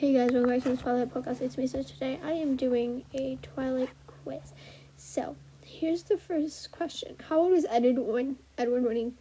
[0.00, 1.42] Hey guys, welcome back to the Twilight Podcast.
[1.42, 1.66] It's me.
[1.66, 4.54] So today I am doing a Twilight quiz.
[4.96, 9.12] So here's the first question: How old was Edward when Edward he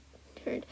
[0.42, 0.65] turned?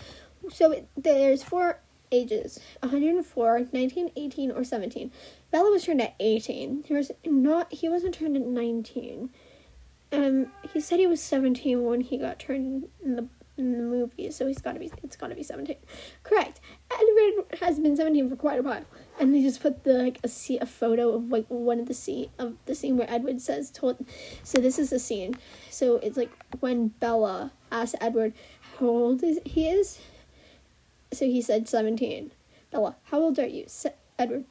[0.50, 5.12] So it, there's four ages: 104, 19, 18, or 17.
[5.52, 6.86] Bella was turned at 18.
[6.88, 7.74] He was not.
[7.74, 9.30] He wasn't turned at 19.
[10.14, 13.28] Um, he said he was 17 when he got turned in the
[13.58, 15.76] in the movie, so he's gotta be it's gotta be 17.
[16.24, 16.62] Correct.
[16.92, 18.86] Edward has been 17 for quite a while.
[19.20, 21.94] And they just put the like a see a photo of like one of the
[21.94, 24.06] scene of the scene where Edward says told
[24.44, 25.36] so this is the scene.
[25.72, 28.34] So it's like when Bella asked Edward
[28.80, 30.00] how old is he is.
[31.14, 32.32] So he said 17.
[32.72, 33.64] Bella, how old are you?
[33.68, 34.44] Se- Edward,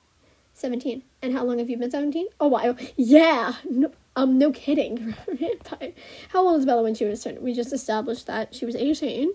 [0.55, 1.03] 17.
[1.23, 2.27] And how long have you been 17?
[2.41, 2.75] Oh wow.
[2.97, 3.55] Yeah.
[3.71, 5.15] No, um, no kidding.
[6.31, 7.41] How old is Bella when she was turned?
[7.41, 9.33] We just established that she was 18.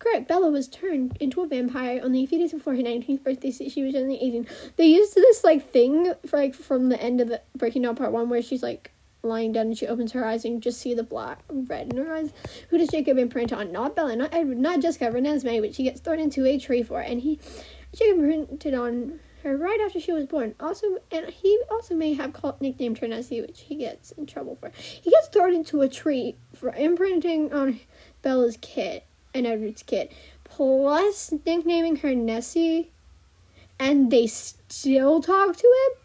[0.00, 0.28] Correct.
[0.28, 3.50] Bella was turned into a vampire only a few days before her 19th birthday.
[3.50, 4.46] She was only 18.
[4.76, 8.10] They used this, like, thing, for, like, from the end of the Breaking Dawn Part
[8.10, 10.94] 1 where she's, like, lying down and she opens her eyes and you just see
[10.94, 12.32] the black, red in her eyes.
[12.70, 13.72] Who does Jacob imprint on?
[13.72, 17.00] Not Bella, not Edward, not Jessica, Renesmee, which he gets thrown into a tree for.
[17.00, 17.38] And he,
[17.94, 20.54] Jacob imprinted on her right after she was born.
[20.60, 24.56] Also, and he also may have called nicknamed her Nessie, which he gets in trouble
[24.56, 24.72] for.
[24.74, 27.80] He gets thrown into a tree for imprinting on
[28.22, 29.02] Bella's kid
[29.34, 30.10] and Edward's kid,
[30.44, 32.90] plus nicknaming her Nessie,
[33.78, 35.98] and they still talk to him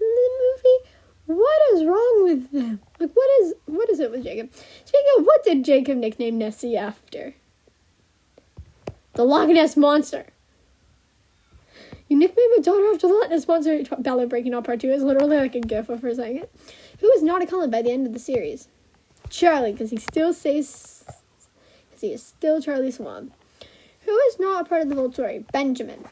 [0.00, 0.88] in the movie.
[1.26, 2.80] What is wrong with them?
[2.98, 4.52] Like, what is what is it with Jacob?
[4.84, 7.34] Speaking of, what did Jacob nickname Nessie after?
[9.14, 10.26] The Loch Ness monster.
[12.08, 13.84] You nicknamed my daughter after the Loch Ness monster.
[13.98, 16.52] Bella breaking All part two is literally like a gif of her saying it.
[17.00, 18.68] Who is not a Cullen by the end of the series?
[19.28, 21.04] Charlie, because he still says,
[22.08, 23.32] is still Charlie Swan.
[24.04, 25.44] Who is not a part of the Volturi?
[25.52, 26.04] Benjamin.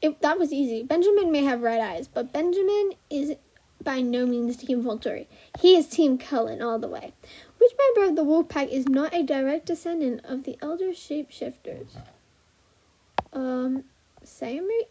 [0.00, 0.84] It, that was easy.
[0.84, 3.34] Benjamin may have red eyes, but Benjamin is
[3.82, 5.26] by no means Team Volturi.
[5.60, 7.12] He is Team Cullen all the way.
[7.58, 11.96] Which member of the wolf pack is not a direct descendant of the elder shapeshifters?
[13.32, 13.84] Um,
[14.22, 14.86] Sammy?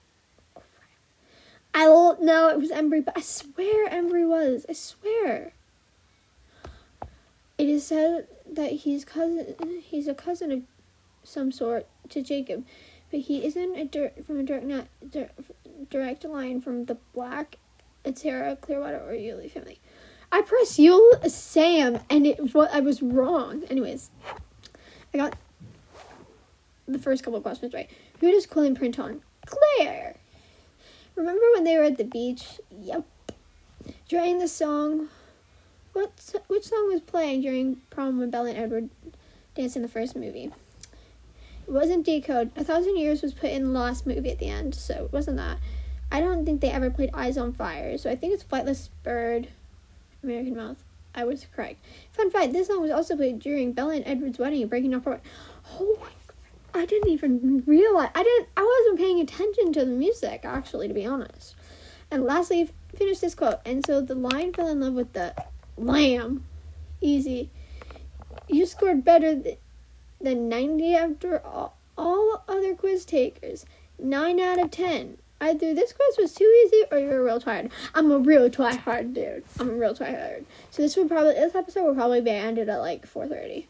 [1.73, 4.65] I don't know it was Embry, but I swear Embry was.
[4.67, 5.53] I swear.
[7.57, 9.55] It is said that he's cousin.
[9.83, 10.61] He's a cousin of
[11.23, 12.65] some sort to Jacob,
[13.09, 15.31] but he isn't a dir- from a direct not, dir-
[15.89, 17.57] direct line from the Black,
[18.05, 19.79] Ateara, Clearwater, or Uley family.
[20.31, 23.63] I pressed Yule Sam, and it what I was wrong.
[23.69, 24.11] Anyways,
[25.13, 25.35] I got
[26.87, 27.89] the first couple of questions right.
[28.19, 29.21] Who does Quill imprint on?
[29.45, 30.15] Claire.
[31.15, 32.59] Remember when they were at the beach?
[32.81, 33.05] Yep.
[34.07, 35.09] During the song,
[35.97, 36.11] what
[36.45, 38.89] which song was playing during prom when Bella and Edward
[39.55, 40.51] danced in the first movie?
[41.67, 42.51] It wasn't Decode.
[42.55, 45.37] A Thousand Years was put in the last movie at the end, so it wasn't
[45.37, 45.57] that.
[46.11, 49.47] I don't think they ever played Eyes on Fire, so I think it's Flightless Bird,
[50.23, 50.77] American Mouth.
[51.15, 51.83] I was correct.
[52.13, 55.03] Fun fact: This song was also played during Bella and Edward's wedding breaking up.
[55.07, 56.09] Oh my
[56.79, 60.93] I didn't even realize I didn't I wasn't paying attention to the music actually to
[60.93, 61.55] be honest.
[62.11, 63.59] And lastly, finish this quote.
[63.65, 65.33] And so the lion fell in love with the
[65.77, 66.45] lamb.
[67.01, 67.49] Easy.
[68.47, 69.59] You scored better th-
[70.19, 73.65] than 90 after all, all other quiz takers.
[73.99, 75.17] 9 out of 10.
[75.39, 77.69] Either this quiz was too easy or you're real tired.
[77.93, 79.43] I'm a real try hard dude.
[79.59, 80.45] I'm a real try hard.
[80.71, 83.65] So this would probably this episode will probably be ended at like 4:30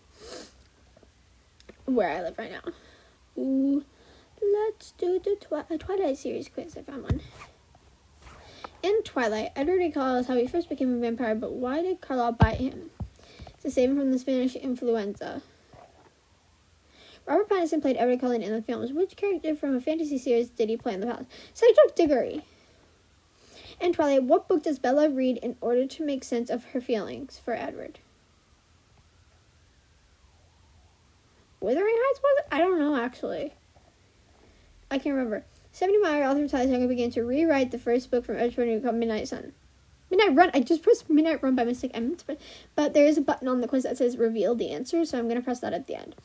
[1.85, 2.71] where I live right now.
[3.37, 3.83] Ooh,
[4.41, 6.77] let's do the Twi- Twilight series quiz.
[6.77, 7.21] I found one.
[8.87, 12.61] In Twilight, Edward recalls how he first became a vampire, but why did Carlisle bite
[12.61, 12.89] him?
[13.67, 15.41] Save him from the Spanish influenza.
[17.25, 18.93] Robert Pattinson played Edward Cullen in the films.
[18.93, 21.25] Which character from a fantasy series did he play in the past?
[21.53, 22.45] Cedric Diggory.
[23.81, 27.37] In Twilight, what book does Bella read in order to make sense of her feelings
[27.43, 27.99] for Edward?
[31.59, 32.55] Wuthering Heights was it?
[32.55, 33.53] I don't know actually.
[34.89, 35.43] I can't remember.
[35.77, 39.27] Stephenie Meyer, author of Saga, began to rewrite the first book from Edward called Midnight
[39.27, 39.53] Sun.
[40.09, 40.49] Midnight Run.
[40.55, 41.91] I just pressed Midnight Run by mistake.
[41.93, 42.35] I to
[42.73, 45.27] but there is a button on the quiz that says reveal the answer, so I'm
[45.27, 46.15] gonna press that at the end.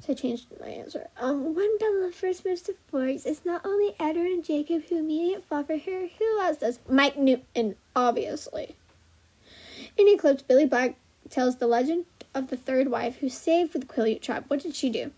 [0.00, 1.06] So I changed my answer.
[1.20, 5.44] Um, when Bella first moves to Forks, it's not only Edward and Jacob who immediately
[5.48, 6.08] fall for her.
[6.18, 6.80] Who else does?
[6.88, 8.74] Mike Newton, obviously.
[9.96, 10.96] In Eclipse, Billy Black
[11.30, 14.46] tells the legend of the third wife who saved the Quileute tribe.
[14.48, 15.12] What did she do?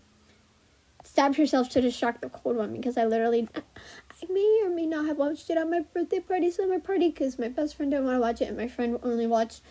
[1.03, 5.05] Stabbed herself to distract the cold one because I literally, I may or may not
[5.07, 8.15] have watched it at my birthday party, summer party, because my best friend didn't want
[8.17, 9.61] to watch it, and my friend only watched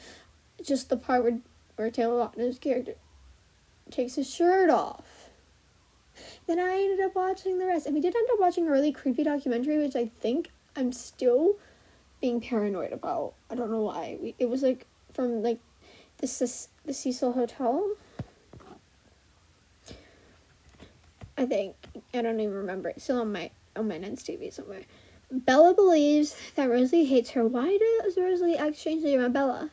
[0.62, 1.38] just the part where,
[1.76, 2.94] where Taylor Lautner's character
[3.90, 5.30] takes his shirt off.
[6.46, 7.86] then I ended up watching the rest.
[7.86, 11.56] And we did end up watching a really creepy documentary, which I think I'm still
[12.20, 13.34] being paranoid about.
[13.50, 14.18] I don't know why.
[14.20, 15.58] We, it was like from like
[16.18, 16.26] the,
[16.84, 17.88] the Cecil Hotel.
[21.40, 21.74] I think.
[22.12, 22.90] I don't even remember.
[22.90, 24.82] It's still on my on my Nens TV somewhere.
[25.32, 27.46] Bella believes that Rosalie hates her.
[27.46, 29.70] Why does Rosalie act strangely around Bella?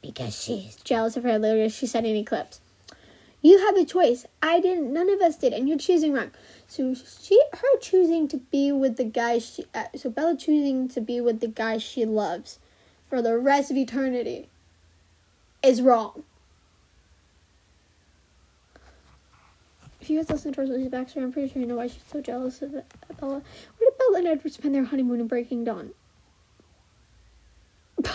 [0.00, 1.40] Because she's jealous of her.
[1.40, 2.60] Literally, she said in Eclipse.
[3.42, 4.26] You have a choice.
[4.40, 4.92] I didn't.
[4.92, 6.30] None of us did, and you're choosing wrong.
[6.68, 11.00] So she, her choosing to be with the guy she, uh, so Bella choosing to
[11.00, 12.60] be with the guy she loves,
[13.08, 14.48] for the rest of eternity,
[15.64, 16.22] is wrong.
[20.04, 22.20] If you guys listen to Rosalie's backstory, I'm pretty sure you know why she's so
[22.20, 23.40] jealous of Bella.
[23.78, 25.92] Where did Bella and Edward spend their honeymoon in Breaking Dawn?
[27.96, 28.12] With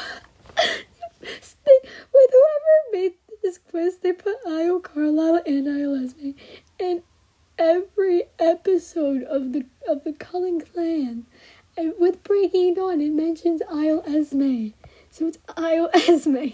[2.14, 6.30] whoever made this quiz, they put Isle Carlisle and Isle Esme
[6.78, 7.02] in
[7.58, 11.26] every episode of the of the Cullen clan.
[11.76, 14.74] And with Breaking Dawn, it mentions Isle Esme.
[15.10, 16.50] So it's Isle Esme.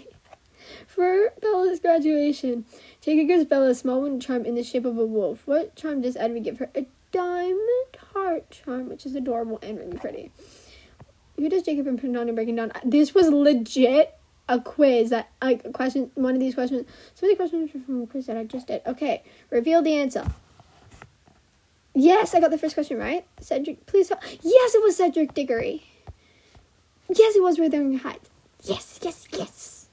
[0.86, 2.64] For Bella's graduation,
[3.06, 5.46] Jacob gives Bella a small wooden charm in the shape of a wolf.
[5.46, 6.70] What charm does Edward give her?
[6.74, 10.32] A diamond heart charm, which is adorable and really pretty.
[11.36, 12.72] Who does Jacob and and breaking down?
[12.84, 14.12] This was legit
[14.48, 18.02] a quiz that like question one of these questions some of the questions were from
[18.02, 18.82] a quiz that I just did.
[18.84, 19.22] Okay.
[19.50, 20.26] Reveal the answer.
[21.94, 23.24] Yes, I got the first question right.
[23.40, 24.20] Cedric please help.
[24.42, 25.84] Yes, it was Cedric Diggory.
[27.08, 28.28] Yes, it was Wuthering Heights.
[28.64, 29.86] Yes, yes, yes.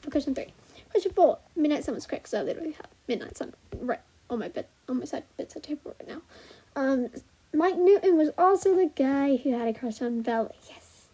[0.00, 0.52] For question three.
[0.90, 1.38] Question four.
[1.56, 4.98] Midnight Sun was correct, so I literally have Midnight Sun right on my bed on
[4.98, 6.22] my side bedside table right now.
[6.76, 7.08] Um,
[7.52, 10.50] Mike Newton was also the guy who had a crush on Bella.
[10.68, 11.08] Yes.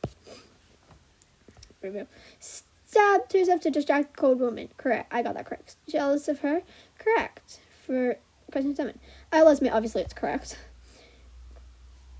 [1.82, 2.06] Review.
[2.40, 4.68] Stabbed herself to distract the cold woman.
[4.76, 5.12] Correct.
[5.12, 5.76] I got that correct.
[5.88, 6.62] Jealous of her.
[6.98, 7.60] Correct.
[7.86, 8.16] For
[8.50, 8.98] question seven.
[9.32, 9.68] I lost me.
[9.68, 10.58] Obviously, it's correct.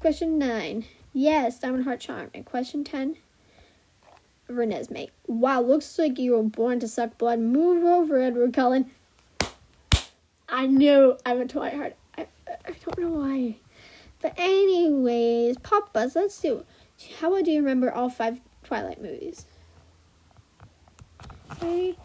[0.00, 0.85] Question nine.
[1.12, 2.31] Yes, Diamond Heart Charm.
[2.35, 3.17] And question ten.
[4.49, 5.11] Renesmee.
[5.27, 7.41] Wow, looks like you were born to suck blood.
[7.41, 8.91] Move over, Edward Cullen.
[10.49, 11.97] I knew I'm a Heart.
[12.17, 13.57] I, I don't know why.
[14.23, 15.57] But anyways,
[15.93, 16.65] Buzz, let's do.
[17.21, 19.45] How well do you remember all five Twilight movies?
[21.53, 21.97] Okay,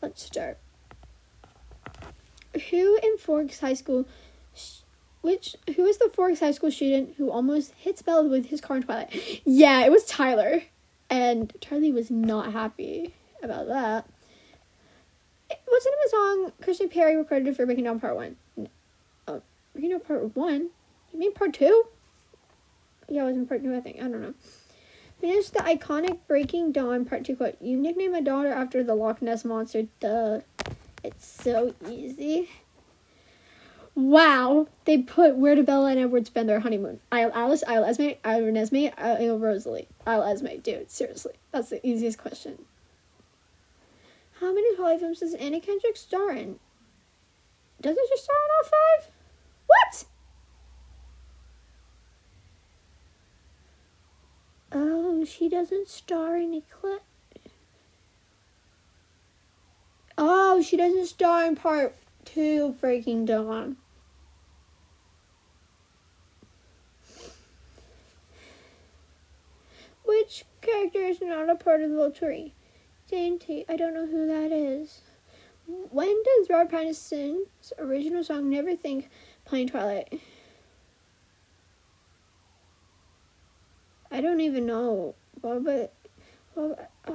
[0.00, 0.58] let's start.
[2.70, 4.06] Who in Forks High School?
[5.22, 8.76] Which who is the Forks High School student who almost hits Bella with his car
[8.76, 9.42] in Twilight?
[9.44, 10.62] Yeah, it was Tyler.
[11.10, 14.06] And Charlie was not happy about that.
[15.50, 18.36] It wasn't cinema song Christina Perri recorded for Breaking Dawn Part 1?
[18.58, 18.68] Oh,
[19.28, 19.40] uh,
[19.72, 20.70] Breaking Dawn Part 1?
[21.12, 21.84] You mean Part 2?
[23.08, 23.98] Yeah, it was in Part 2, I think.
[23.98, 24.34] I don't know.
[25.20, 27.56] Finish the iconic Breaking Dawn Part 2 quote.
[27.60, 29.86] You nicknamed my daughter after the Loch Ness Monster.
[30.00, 30.40] Duh.
[31.02, 32.48] It's so easy.
[33.96, 36.98] Wow, they put where did Bella and Edward spend their honeymoon?
[37.12, 40.60] Isle Alice, Isle Esme, Isle Renesmee, Isle Rosalie, Isle Esme.
[40.62, 42.64] Dude, seriously, that's the easiest question.
[44.40, 46.58] How many Holly films does Anna Kendrick star in?
[47.80, 49.10] Doesn't she star in all five?
[49.66, 50.04] What?
[54.72, 57.04] Oh, she doesn't star in Eclipse.
[60.18, 61.94] Oh, she doesn't star in part
[62.24, 63.76] two Breaking Dawn.
[70.24, 72.54] Which character is not a part of the little tree?
[73.10, 73.66] Dainty.
[73.68, 75.02] I don't know who that is.
[75.66, 79.10] When does Robert Pattinson's original song Never Think
[79.44, 80.18] playing Twilight?
[84.10, 85.14] I don't even know.
[85.42, 85.92] But, but
[86.56, 86.78] oh.
[87.06, 87.12] Uh,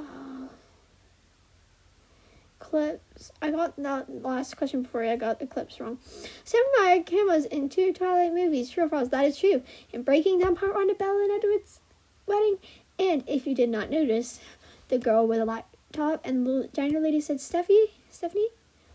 [2.60, 3.32] Eclipse.
[3.42, 5.98] I got that last question before I got the clips wrong.
[6.44, 8.70] Samurai Kim was in two Twilight movies.
[8.70, 9.08] True or false?
[9.08, 9.64] That is true.
[9.92, 11.80] In Breaking Dawn Part 1 of Bella and Edward's
[12.26, 12.58] wedding.
[13.00, 14.40] And if you did not notice,
[14.88, 17.86] the girl with a laptop and the giant lady said Steffi?
[18.10, 18.48] Stephanie?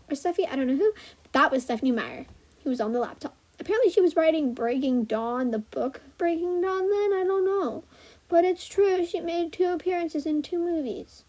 [0.08, 0.48] Or Steffi?
[0.48, 0.94] I don't know who.
[1.32, 2.24] That was Stephenie Meyer.
[2.62, 3.34] He was on the laptop.
[3.58, 7.20] Apparently she was writing Breaking Dawn, the book Breaking Dawn then.
[7.20, 7.82] I don't know.
[8.28, 9.04] But it's true.
[9.04, 11.24] She made two appearances in two movies.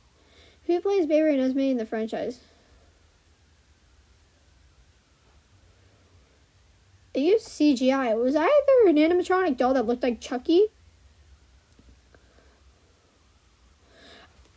[0.68, 2.42] Who plays Baby and Esme in the franchise?
[7.14, 8.12] They used CGI.
[8.12, 10.68] It was either an animatronic doll that looked like Chucky.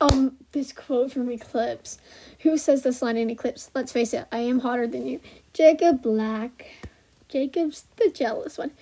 [0.00, 1.99] Um, this quote from Eclipse.
[2.40, 3.71] Who says this line in Eclipse?
[3.75, 5.21] Let's face it, I am hotter than you.
[5.52, 6.66] Jacob Black.
[7.28, 8.73] Jacob's the jealous one.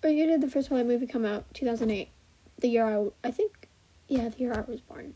[0.00, 1.44] What you did the first Twilight movie come out?
[1.54, 2.08] 2008.
[2.58, 3.68] The year I, I think,
[4.08, 5.14] yeah, the year I was born.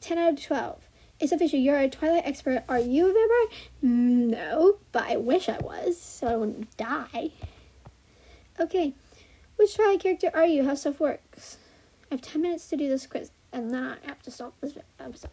[0.00, 0.88] 10 out of 12.
[1.20, 1.58] It's official.
[1.58, 2.64] You're a Twilight expert.
[2.68, 3.58] Are you a vampire?
[3.82, 7.30] No, but I wish I was, so I wouldn't die.
[8.58, 8.94] Okay,
[9.56, 10.64] which Twilight character are you?
[10.64, 11.58] How stuff works.
[12.10, 14.74] I have 10 minutes to do this quiz, and then I have to stop this
[14.98, 15.30] episode.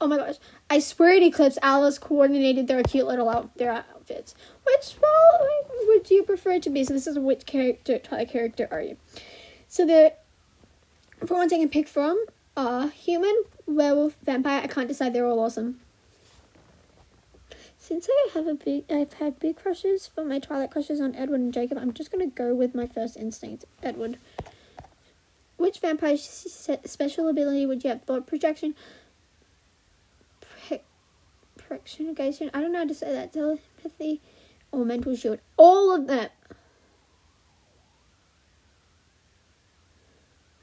[0.00, 0.36] Oh my gosh.
[0.68, 4.34] I swear at Eclipse, Alice coordinated their cute little out- their outfits.
[4.64, 6.82] Which following would you prefer to be?
[6.82, 8.96] So this is which character, Twilight character are you?
[9.68, 10.14] So the,
[11.24, 12.24] for ones I can pick from,
[12.56, 15.80] uh, human, werewolf, vampire, I can't decide, they're all awesome.
[17.78, 21.38] Since I have a big, I've had big crushes for my Twilight crushes on Edward
[21.38, 24.18] and Jacob, I'm just gonna go with my first instinct, Edward.
[25.56, 28.02] Which vampire special ability would you have?
[28.02, 28.74] Thought projection,
[30.40, 30.82] pre-
[31.58, 32.50] prexionization.
[32.52, 33.32] I don't know how to say that.
[33.32, 34.20] Telepathy
[34.70, 35.38] or mental shield.
[35.56, 36.28] All of them.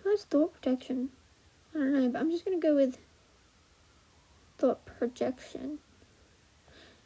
[0.04, 1.10] Who has thought projection?
[1.74, 3.00] I don't know, but I'm just gonna go with
[4.60, 5.80] thought projection.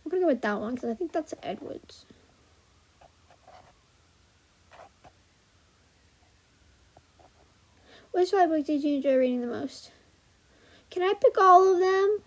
[0.04, 2.06] I'm gonna go with that one because I think that's Edwards.
[8.18, 9.92] Which Twilight book did you enjoy reading the most?
[10.90, 12.18] Can I pick all of them?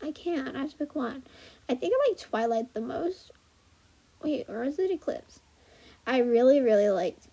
[0.00, 0.54] I can't.
[0.54, 1.24] I have to pick one.
[1.68, 3.32] I think I like Twilight the most.
[4.22, 5.40] Wait, or is it Eclipse?
[6.06, 7.26] I really, really liked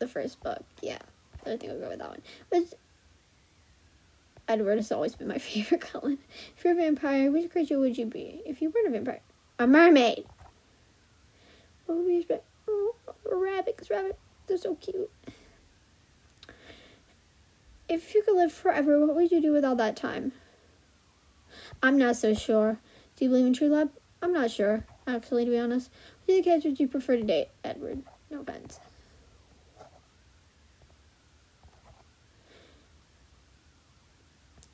[0.00, 0.64] the first book.
[0.82, 0.98] Yeah,
[1.46, 2.22] I think I'll go with that one.
[2.50, 2.64] But
[4.48, 6.18] Edward has always been my favorite Cullen.
[6.56, 8.42] If you're a vampire, which creature would you be?
[8.44, 9.20] If you weren't a vampire,
[9.60, 10.26] a mermaid.
[11.86, 12.44] What would we expect?
[12.68, 15.10] Oh, a oh, rabbit, because rabbits they're so cute.
[17.88, 20.32] If you could live forever, what would you do with all that time?
[21.82, 22.78] I'm not so sure.
[23.16, 23.88] Do you believe in true love?
[24.20, 25.90] I'm not sure, actually, to be honest.
[26.26, 28.02] Which of the kids would you prefer to date, Edward?
[28.30, 28.78] No offense.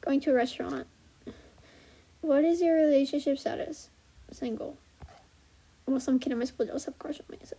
[0.01, 0.87] Going to a restaurant.
[2.21, 3.91] What is your relationship status?
[4.33, 4.77] Single.
[5.87, 7.57] Well, some kid in my school does have a crush on me, so.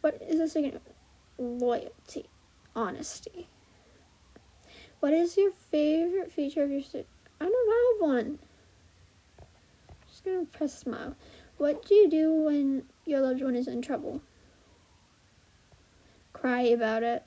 [0.00, 0.80] What is the second?
[1.38, 2.26] Loyalty.
[2.74, 3.48] Honesty.
[5.06, 7.06] What is your favorite feature of your suit?
[7.40, 8.40] I don't have one.
[10.08, 11.14] Just gonna press smile.
[11.58, 14.20] What do you do when your loved one is in trouble?
[16.32, 17.24] Cry about it.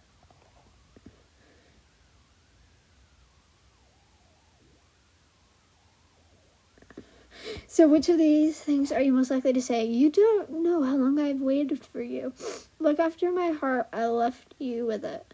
[7.66, 9.86] So, which of these things are you most likely to say?
[9.86, 12.34] You don't know how long I've waited for you.
[12.78, 13.88] Look after my heart.
[13.94, 15.34] I left you with it.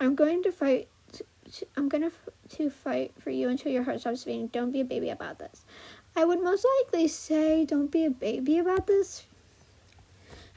[0.00, 0.88] I'm going to fight.
[1.76, 2.12] I'm going to,
[2.56, 4.48] to fight for you until your heart stops beating.
[4.48, 5.64] Don't be a baby about this.
[6.16, 9.24] I would most likely say, don't be a baby about this.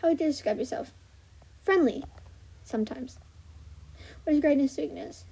[0.01, 0.91] How would you describe yourself?
[1.63, 2.03] Friendly,
[2.63, 3.17] sometimes.
[4.23, 5.25] What is greatness weakness?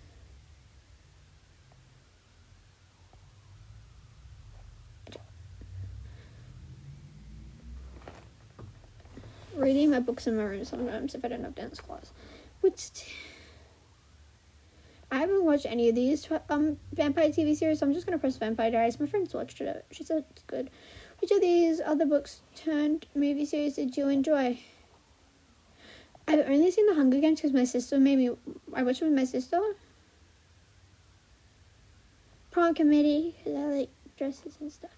[9.55, 12.11] Reading my books in my room sometimes if I don't have dance class.
[12.61, 13.11] Which t-
[15.21, 18.71] haven't watched any of these um vampire TV series, so I'm just gonna press Vampire
[18.71, 18.99] Diaries.
[18.99, 19.85] My friends watched it.
[19.91, 20.69] She said it's good.
[21.19, 24.59] Which of these other books turned movie series did you enjoy?
[26.27, 28.31] I've only seen The Hunger Games because my sister made me.
[28.73, 29.59] I watched it with my sister.
[32.51, 34.91] Prom committee because I like dresses and stuff.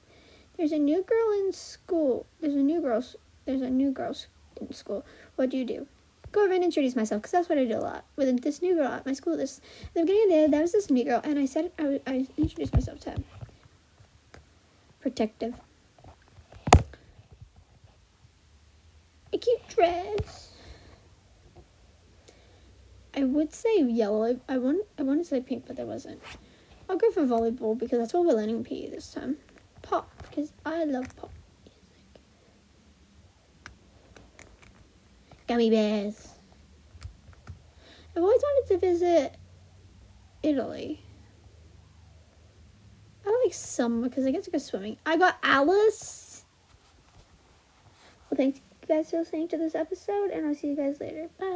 [0.58, 2.26] There's a new girl in school.
[2.40, 3.04] There's a new girl.
[3.46, 4.16] There's a new girl
[4.62, 5.06] in school.
[5.36, 5.88] What do you do?
[6.34, 8.74] Go over and introduce myself because that's what I do a lot with this new
[8.74, 9.38] girl at my school.
[9.38, 9.62] This
[9.94, 12.28] the beginning of the day, there was this new girl, and I said I, I
[12.38, 13.18] introduced myself to her.
[15.00, 15.54] Protective.
[19.32, 20.54] A cute dress.
[23.16, 24.40] I would say yellow.
[24.50, 26.20] I want I want to say pink, but there wasn't.
[26.90, 29.38] I'll go for volleyball because that's what we're learning PE this time.
[29.84, 31.30] Pop because I love pop
[35.48, 36.30] Gummy bears.
[38.16, 39.36] I've always wanted to visit
[40.42, 41.02] Italy.
[43.26, 44.98] I like summer because I get to go swimming.
[45.06, 46.46] I got Alice.
[48.30, 51.30] Well, thank you guys for listening to this episode, and I'll see you guys later.
[51.40, 51.54] Bye.